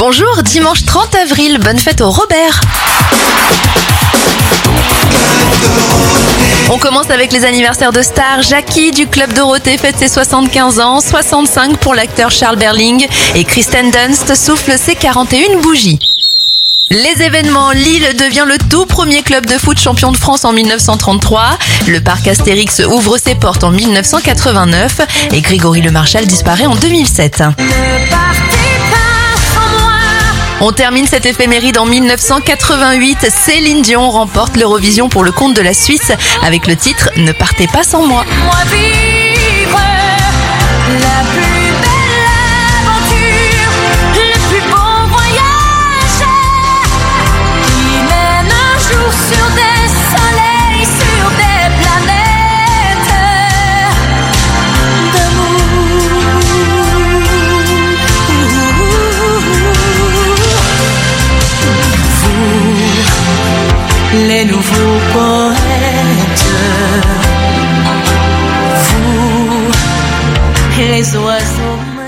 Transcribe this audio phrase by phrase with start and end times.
[0.00, 2.62] Bonjour, dimanche 30 avril, bonne fête au Robert.
[6.70, 8.40] On commence avec les anniversaires de stars.
[8.40, 13.90] Jackie du Club Dorothée fête ses 75 ans, 65 pour l'acteur Charles Berling et Kristen
[13.90, 15.98] Dunst souffle ses 41 bougies.
[16.88, 21.58] Les événements, Lille devient le tout premier club de foot champion de France en 1933.
[21.88, 25.02] Le parc Astérix ouvre ses portes en 1989
[25.34, 27.42] et Grégory Le Marchal disparaît en 2007.
[30.62, 33.28] On termine cette éphéméride en 1988.
[33.30, 36.12] Céline Dion remporte l'Eurovision pour le compte de la Suisse
[36.42, 38.24] avec le titre Ne partez pas sans moi.
[64.12, 66.46] Les nouveaux poètes.
[68.88, 69.70] Vous,
[70.78, 71.99] les oiseaux.